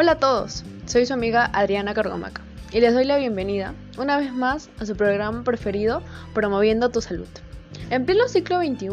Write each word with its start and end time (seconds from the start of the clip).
Hola 0.00 0.12
a 0.12 0.18
todos, 0.18 0.64
soy 0.86 1.04
su 1.04 1.12
amiga 1.12 1.44
Adriana 1.52 1.92
Cargomaca 1.92 2.40
y 2.72 2.80
les 2.80 2.94
doy 2.94 3.04
la 3.04 3.18
bienvenida 3.18 3.74
una 3.98 4.16
vez 4.16 4.32
más 4.32 4.70
a 4.78 4.86
su 4.86 4.96
programa 4.96 5.44
preferido 5.44 6.00
Promoviendo 6.32 6.88
tu 6.88 7.02
Salud. 7.02 7.28
En 7.90 8.06
pleno 8.06 8.26
ciclo 8.26 8.60
XXI, 8.60 8.88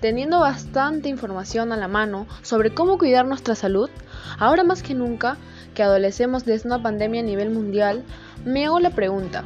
teniendo 0.00 0.38
bastante 0.38 1.08
información 1.08 1.72
a 1.72 1.76
la 1.76 1.88
mano 1.88 2.28
sobre 2.42 2.72
cómo 2.72 2.98
cuidar 2.98 3.26
nuestra 3.26 3.56
salud, 3.56 3.90
ahora 4.38 4.62
más 4.62 4.84
que 4.84 4.94
nunca 4.94 5.38
que 5.74 5.82
adolecemos 5.82 6.44
de 6.44 6.60
una 6.64 6.80
pandemia 6.80 7.22
a 7.22 7.24
nivel 7.24 7.50
mundial, 7.50 8.04
me 8.44 8.64
hago 8.64 8.78
la 8.78 8.90
pregunta, 8.90 9.42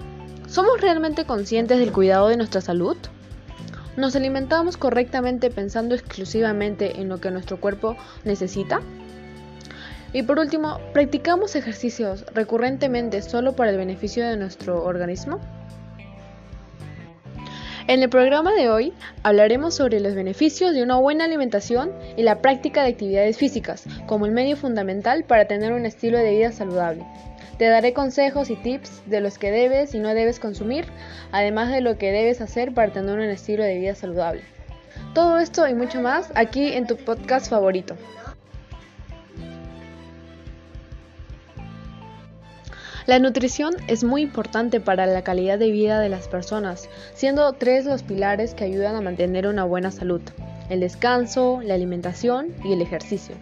¿somos 0.47 0.79
realmente 0.79 1.25
conscientes 1.25 1.79
del 1.79 1.93
cuidado 1.93 2.29
de 2.29 2.37
nuestra 2.37 2.61
salud? 2.61 2.99
¿Nos 3.97 4.15
alimentamos 4.15 4.77
correctamente 4.77 5.49
pensando 5.49 5.95
exclusivamente 5.95 7.01
en 7.01 7.09
lo 7.09 7.19
que 7.19 7.31
nuestro 7.31 7.59
cuerpo 7.59 7.97
necesita? 8.25 8.83
Y 10.13 10.23
por 10.25 10.39
último, 10.39 10.79
¿practicamos 10.93 11.57
ejercicios 11.57 12.27
recurrentemente 12.35 13.23
solo 13.23 13.57
para 13.57 13.71
el 13.71 13.79
beneficio 13.79 14.27
de 14.27 14.37
nuestro 14.37 14.85
organismo? 14.85 15.41
En 17.89 18.03
el 18.03 18.11
programa 18.11 18.53
de 18.53 18.71
hoy 18.71 18.93
hablaremos 19.23 19.75
sobre 19.75 20.01
los 20.01 20.15
beneficios 20.15 20.75
de 20.75 20.83
una 20.83 20.99
buena 20.99 21.25
alimentación 21.25 21.91
y 22.17 22.23
la 22.23 22.41
práctica 22.41 22.83
de 22.83 22.91
actividades 22.91 23.39
físicas 23.39 23.85
como 24.07 24.27
el 24.27 24.33
medio 24.33 24.57
fundamental 24.57 25.25
para 25.25 25.47
tener 25.47 25.73
un 25.73 25.85
estilo 25.85 26.19
de 26.19 26.31
vida 26.31 26.53
saludable. 26.53 27.05
Te 27.59 27.67
daré 27.67 27.93
consejos 27.93 28.51
y 28.51 28.57
tips 28.57 29.03
de 29.07 29.21
los 29.21 29.39
que 29.39 29.51
debes 29.51 29.95
y 29.95 29.99
no 29.99 30.15
debes 30.15 30.39
consumir, 30.39 30.87
además 31.33 31.71
de 31.71 31.81
lo 31.81 31.99
que 31.99 32.13
debes 32.13 32.41
hacer 32.41 32.73
para 32.73 32.93
tener 32.93 33.19
un 33.19 33.25
estilo 33.25 33.65
de 33.65 33.79
vida 33.79 33.95
saludable. 33.95 34.43
Todo 35.15 35.39
esto 35.39 35.67
y 35.67 35.75
mucho 35.75 36.01
más 36.01 36.31
aquí 36.35 36.73
en 36.73 36.87
tu 36.87 36.97
podcast 36.97 37.51
favorito. 37.51 37.97
La 43.05 43.19
nutrición 43.19 43.75
es 43.89 44.05
muy 44.05 44.23
importante 44.23 44.79
para 44.79 45.07
la 45.07 45.23
calidad 45.23 45.59
de 45.59 45.73
vida 45.73 45.99
de 45.99 46.09
las 46.09 46.29
personas, 46.29 46.89
siendo 47.15 47.53
tres 47.55 47.85
los 47.85 48.05
pilares 48.05 48.55
que 48.55 48.63
ayudan 48.63 48.95
a 48.95 49.01
mantener 49.01 49.49
una 49.49 49.65
buena 49.65 49.91
salud, 49.91 50.21
el 50.69 50.79
descanso, 50.79 51.61
la 51.65 51.75
alimentación 51.75 52.55
y 52.63 52.73
el 52.73 52.81
ejercicio. 52.81 53.35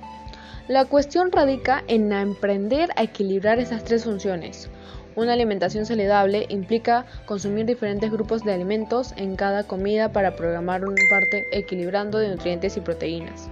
La 0.66 0.86
cuestión 0.86 1.30
radica 1.30 1.84
en 1.88 2.10
emprender 2.10 2.88
a 2.96 3.02
equilibrar 3.02 3.58
esas 3.58 3.84
tres 3.84 4.04
funciones. 4.04 4.70
Una 5.14 5.34
alimentación 5.34 5.84
saludable 5.84 6.46
implica 6.48 7.04
consumir 7.26 7.66
diferentes 7.66 8.10
grupos 8.10 8.42
de 8.44 8.54
alimentos 8.54 9.12
en 9.16 9.36
cada 9.36 9.64
comida 9.64 10.10
para 10.10 10.36
programar 10.36 10.86
una 10.86 11.02
parte 11.10 11.44
equilibrando 11.52 12.16
de 12.18 12.30
nutrientes 12.30 12.78
y 12.78 12.80
proteínas. 12.80 13.50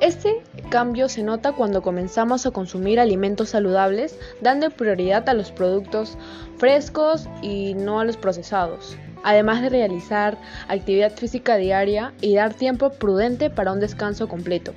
Este 0.00 0.42
cambio 0.68 1.08
se 1.08 1.22
nota 1.22 1.52
cuando 1.52 1.82
comenzamos 1.82 2.46
a 2.46 2.50
consumir 2.50 3.00
alimentos 3.00 3.50
saludables, 3.50 4.18
dando 4.40 4.70
prioridad 4.70 5.28
a 5.28 5.34
los 5.34 5.50
productos 5.50 6.18
frescos 6.58 7.28
y 7.42 7.74
no 7.74 8.00
a 8.00 8.04
los 8.04 8.16
procesados, 8.16 8.96
además 9.24 9.62
de 9.62 9.68
realizar 9.68 10.38
actividad 10.68 11.12
física 11.12 11.56
diaria 11.56 12.12
y 12.20 12.34
dar 12.34 12.54
tiempo 12.54 12.90
prudente 12.90 13.50
para 13.50 13.72
un 13.72 13.80
descanso 13.80 14.28
completo. 14.28 14.72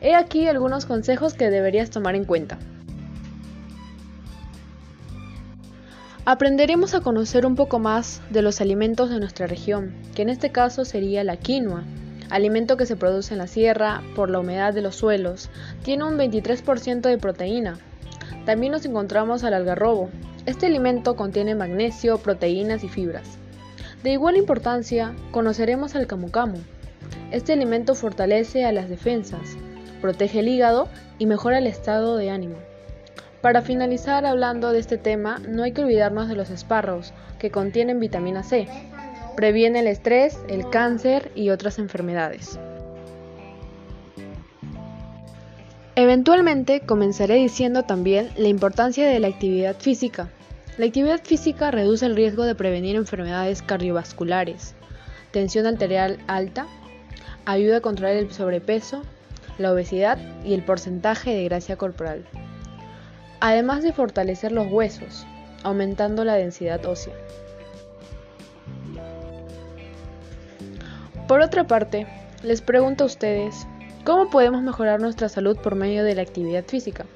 He 0.00 0.14
aquí 0.14 0.46
algunos 0.46 0.86
consejos 0.86 1.34
que 1.34 1.50
deberías 1.50 1.90
tomar 1.90 2.14
en 2.14 2.24
cuenta. 2.24 2.58
Aprenderemos 6.24 6.94
a 6.94 7.00
conocer 7.00 7.44
un 7.46 7.56
poco 7.56 7.78
más 7.78 8.20
de 8.30 8.42
los 8.42 8.60
alimentos 8.60 9.10
de 9.10 9.18
nuestra 9.18 9.46
región, 9.46 9.94
que 10.14 10.22
en 10.22 10.28
este 10.28 10.52
caso 10.52 10.84
sería 10.84 11.24
la 11.24 11.36
quinoa, 11.36 11.84
alimento 12.30 12.76
que 12.76 12.86
se 12.86 12.96
produce 12.96 13.34
en 13.34 13.38
la 13.38 13.46
sierra 13.46 14.02
por 14.14 14.30
la 14.30 14.38
humedad 14.38 14.72
de 14.72 14.82
los 14.82 14.96
suelos, 14.96 15.50
tiene 15.82 16.04
un 16.04 16.16
23% 16.16 17.00
de 17.00 17.18
proteína. 17.18 17.78
También 18.46 18.72
nos 18.72 18.86
encontramos 18.86 19.44
al 19.44 19.54
algarrobo. 19.54 20.10
Este 20.46 20.66
alimento 20.66 21.16
contiene 21.16 21.54
magnesio, 21.54 22.18
proteínas 22.18 22.82
y 22.84 22.88
fibras. 22.88 23.38
De 24.02 24.10
igual 24.10 24.36
importancia, 24.36 25.14
conoceremos 25.30 25.94
al 25.94 26.06
camu 26.06 26.30
camu. 26.30 26.58
Este 27.30 27.52
alimento 27.52 27.94
fortalece 27.94 28.70
las 28.72 28.88
defensas, 28.88 29.56
protege 30.00 30.40
el 30.40 30.48
hígado 30.48 30.88
y 31.18 31.26
mejora 31.26 31.58
el 31.58 31.66
estado 31.66 32.16
de 32.16 32.30
ánimo. 32.30 32.56
Para 33.40 33.62
finalizar 33.62 34.26
hablando 34.26 34.72
de 34.72 34.78
este 34.78 34.98
tema, 34.98 35.40
no 35.48 35.62
hay 35.62 35.72
que 35.72 35.82
olvidarnos 35.82 36.28
de 36.28 36.36
los 36.36 36.50
espárragos, 36.50 37.12
que 37.38 37.50
contienen 37.50 37.98
vitamina 37.98 38.42
C, 38.42 38.68
Previene 39.36 39.80
el 39.80 39.86
estrés, 39.86 40.38
el 40.48 40.68
cáncer 40.70 41.30
y 41.34 41.50
otras 41.50 41.78
enfermedades. 41.78 42.58
Eventualmente 45.96 46.80
comenzaré 46.80 47.34
diciendo 47.34 47.82
también 47.82 48.30
la 48.36 48.48
importancia 48.48 49.06
de 49.06 49.20
la 49.20 49.28
actividad 49.28 49.76
física. 49.76 50.30
La 50.78 50.86
actividad 50.86 51.20
física 51.22 51.70
reduce 51.70 52.06
el 52.06 52.16
riesgo 52.16 52.44
de 52.44 52.54
prevenir 52.54 52.96
enfermedades 52.96 53.60
cardiovasculares, 53.60 54.74
tensión 55.30 55.66
arterial 55.66 56.18
alta, 56.26 56.66
ayuda 57.44 57.78
a 57.78 57.80
controlar 57.80 58.16
el 58.16 58.32
sobrepeso, 58.32 59.02
la 59.58 59.72
obesidad 59.72 60.18
y 60.44 60.54
el 60.54 60.62
porcentaje 60.64 61.34
de 61.34 61.44
grasa 61.44 61.76
corporal, 61.76 62.24
además 63.40 63.82
de 63.82 63.92
fortalecer 63.92 64.52
los 64.52 64.70
huesos, 64.70 65.26
aumentando 65.62 66.24
la 66.24 66.34
densidad 66.34 66.84
ósea. 66.86 67.14
Por 71.30 71.42
otra 71.42 71.62
parte, 71.62 72.08
les 72.42 72.60
pregunto 72.60 73.04
a 73.04 73.06
ustedes, 73.06 73.64
¿cómo 74.02 74.30
podemos 74.30 74.64
mejorar 74.64 75.00
nuestra 75.00 75.28
salud 75.28 75.56
por 75.56 75.76
medio 75.76 76.02
de 76.02 76.16
la 76.16 76.22
actividad 76.22 76.64
física? 76.64 77.06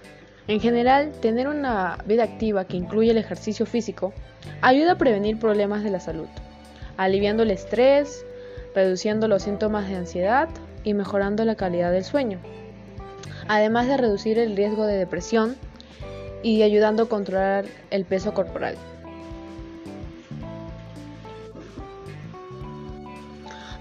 En 0.46 0.60
general, 0.60 1.10
tener 1.20 1.48
una 1.48 1.98
vida 2.06 2.22
activa 2.22 2.64
que 2.64 2.76
incluye 2.76 3.10
el 3.10 3.18
ejercicio 3.18 3.66
físico 3.66 4.14
ayuda 4.60 4.92
a 4.92 4.98
prevenir 4.98 5.40
problemas 5.40 5.82
de 5.82 5.90
la 5.90 5.98
salud, 5.98 6.28
aliviando 6.96 7.42
el 7.42 7.50
estrés, 7.50 8.24
reduciendo 8.72 9.26
los 9.26 9.42
síntomas 9.42 9.88
de 9.88 9.96
ansiedad 9.96 10.48
y 10.84 10.94
mejorando 10.94 11.44
la 11.44 11.56
calidad 11.56 11.90
del 11.90 12.04
sueño, 12.04 12.38
además 13.48 13.88
de 13.88 13.96
reducir 13.96 14.38
el 14.38 14.54
riesgo 14.54 14.86
de 14.86 14.96
depresión 14.96 15.56
y 16.40 16.62
ayudando 16.62 17.02
a 17.02 17.08
controlar 17.08 17.64
el 17.90 18.04
peso 18.04 18.32
corporal. 18.32 18.76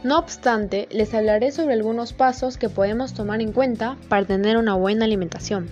No 0.03 0.19
obstante, 0.19 0.89
les 0.91 1.13
hablaré 1.13 1.53
sobre 1.53 1.75
algunos 1.75 2.11
pasos 2.11 2.57
que 2.57 2.67
podemos 2.67 3.13
tomar 3.13 3.41
en 3.41 3.53
cuenta 3.53 3.95
para 4.09 4.25
tener 4.25 4.57
una 4.57 4.75
buena 4.75 5.05
alimentación. 5.05 5.69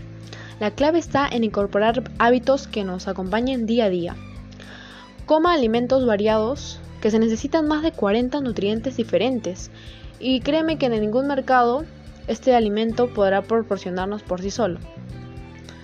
La 0.62 0.72
clave 0.72 1.00
está 1.00 1.28
en 1.28 1.44
incorporar 1.44 2.09
hábitos 2.18 2.66
que 2.66 2.86
nos 2.86 3.09
acompañen 3.09 3.66
día 3.66 3.86
a 3.86 3.90
día. 3.90 4.16
Coma 5.25 5.53
alimentos 5.53 6.06
variados, 6.06 6.80
que 7.02 7.12
se 7.12 7.20
necesitan 7.20 7.68
más 7.68 7.84
de 7.84 7.91
40 7.91 8.40
nutrientes 8.40 8.96
diferentes, 8.96 9.70
y 10.18 10.40
créeme 10.40 10.78
que 10.78 10.86
en 10.86 11.02
ningún 11.02 11.28
mercado 11.28 11.84
este 12.28 12.56
alimento 12.56 13.14
podrá 13.14 13.41
proporcionarnos 13.41 14.24
por 14.24 14.41
sí 14.41 14.50
solo. 14.50 14.80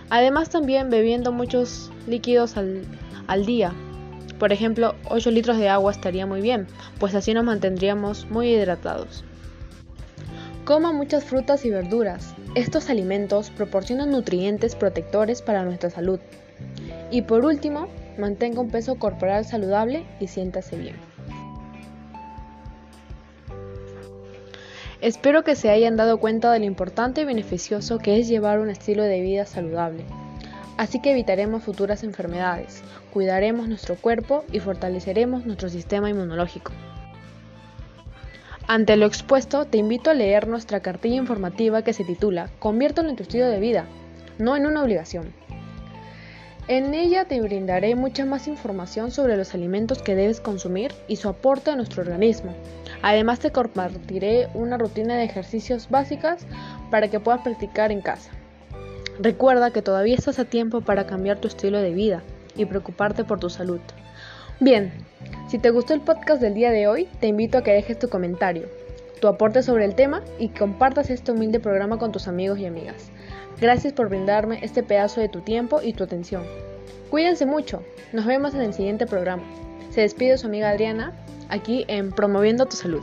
Además 0.10 0.50
también 0.50 0.90
bebiendo 0.90 1.34
muchos 1.34 1.92
líquidos 2.08 2.56
al, 2.56 2.84
al 3.28 3.46
día, 3.46 3.74
por 4.40 4.54
ejemplo, 4.54 4.96
8 5.10 5.32
litros 5.32 5.58
de 5.58 5.70
agua 5.70 5.92
estaría 5.92 6.26
muy 6.26 6.42
bien, 6.42 6.68
pues 7.00 7.16
así 7.16 7.34
nos 7.34 7.44
mantendríamos 7.44 8.30
muy 8.30 8.50
hidratados. 8.50 9.24
Coma 10.66 10.92
muchas 10.92 11.24
frutas 11.24 11.66
y 11.66 11.70
verduras. 11.70 12.36
Estos 12.54 12.90
alimentos 12.90 13.52
proporcionan 13.52 14.12
nutrientes 14.12 14.76
protectores 14.76 15.42
para 15.42 15.64
nuestra 15.64 15.90
salud. 15.90 16.20
Y 17.10 17.22
por 17.22 17.46
último, 17.46 17.88
mantenga 18.18 18.60
un 18.60 18.70
peso 18.70 18.96
corporal 18.96 19.46
saludable 19.46 20.06
y 20.20 20.28
siéntase 20.28 20.76
bien. 20.78 20.96
Espero 25.00 25.44
que 25.44 25.56
se 25.56 25.70
hayan 25.70 25.96
dado 25.96 26.20
cuenta 26.20 26.52
de 26.52 26.60
lo 26.60 26.66
importante 26.66 27.22
y 27.22 27.26
beneficioso 27.26 28.00
que 28.00 28.20
es 28.20 28.28
llevar 28.28 28.60
un 28.60 28.70
estilo 28.70 29.04
de 29.04 29.22
vida 29.22 29.46
saludable. 29.46 30.04
Así 30.78 31.02
que 31.02 31.12
evitaremos 31.12 31.64
futuras 31.64 32.04
enfermedades, 32.04 32.84
cuidaremos 33.12 33.68
nuestro 33.68 33.96
cuerpo 33.96 34.46
y 34.52 34.60
fortaleceremos 34.60 35.46
nuestro 35.46 35.70
sistema 35.70 36.10
inmunológico. 36.10 36.72
Ante 38.68 38.96
lo 38.96 39.06
expuesto, 39.06 39.66
te 39.66 39.78
invito 39.78 40.12
a 40.12 40.14
leer 40.14 40.48
nuestra 40.48 40.82
cartilla 40.82 41.16
informativa 41.16 41.82
que 41.82 41.94
se 41.94 42.04
titula 42.04 42.52
Conviértelo 42.60 43.10
en 43.10 43.16
tu 43.16 43.24
estilo 43.24 43.48
de 43.48 43.60
vida, 43.60 43.86
no 44.38 44.56
en 44.56 44.68
una 44.68 44.84
obligación. 44.84 45.34
En 46.68 46.94
ella 46.94 47.24
te 47.26 47.40
brindaré 47.40 47.96
mucha 47.96 48.26
más 48.26 48.50
información 48.50 49.10
sobre 49.10 49.38
los 49.38 49.54
alimentos 49.54 50.02
que 50.02 50.16
debes 50.16 50.42
consumir 50.42 50.94
y 51.08 51.16
su 51.16 51.30
aporte 51.30 51.72
a 51.72 51.78
nuestro 51.78 52.02
organismo. 52.04 52.54
Además 53.02 53.40
te 53.40 53.52
compartiré 53.52 54.50
una 54.54 54.78
rutina 54.78 55.16
de 55.16 55.24
ejercicios 55.24 55.90
básicas 55.90 56.46
para 56.92 57.08
que 57.08 57.22
puedas 57.22 57.42
practicar 57.42 57.94
en 57.94 58.02
casa. 58.02 58.37
Recuerda 59.20 59.72
que 59.72 59.82
todavía 59.82 60.16
estás 60.16 60.40
a 60.40 60.46
tiempo 60.46 60.82
para 60.82 61.08
cambiar 61.08 61.38
tu 61.40 61.48
estilo 61.48 61.80
de 61.80 61.92
vida 61.92 62.22
y 62.56 62.66
preocuparte 62.66 63.24
por 63.24 63.40
tu 63.40 63.50
salud. 63.50 63.80
Bien, 64.60 64.92
si 65.48 65.58
te 65.58 65.70
gustó 65.70 65.94
el 65.94 66.02
podcast 66.02 66.42
del 66.42 66.54
día 66.54 66.72
de 66.72 66.88
hoy, 66.88 67.08
te 67.20 67.28
invito 67.28 67.58
a 67.58 67.64
que 67.64 67.74
dejes 67.74 68.00
tu 68.00 68.10
comentario. 68.10 68.68
tu 69.20 69.28
aporte 69.28 69.64
sobre 69.64 69.84
el 69.84 69.96
tema 69.96 70.22
y 70.38 70.50
compartas 70.50 71.10
este 71.10 71.32
humilde 71.32 71.60
programa 71.60 71.98
con 71.98 72.12
tus 72.12 72.28
amigos 72.28 72.60
y 72.60 72.68
amigas. 72.68 73.10
Gracias 73.60 73.92
por 73.92 74.10
brindarme 74.10 74.60
este 74.62 74.84
pedazo 74.84 75.22
de 75.22 75.28
tu 75.28 75.42
tiempo 75.42 75.82
y 75.82 75.94
tu 75.94 76.04
atención. 76.04 76.44
Cuídense 77.10 77.48
mucho. 77.48 77.82
Nos 78.14 78.28
vemos 78.28 78.54
en 78.54 78.62
el 78.62 78.74
siguiente 78.74 79.08
programa. 79.08 79.44
Se 79.90 80.02
despide 80.02 80.38
su 80.38 80.46
amiga 80.46 80.70
Adriana, 80.70 81.14
aquí 81.50 81.84
en 81.88 82.12
Promoviendo 82.12 82.68
tu 82.68 82.76
Salud. 82.76 83.02